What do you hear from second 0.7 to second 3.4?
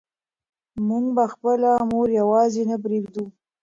موږ به خپله مور یوازې نه پرېږدو.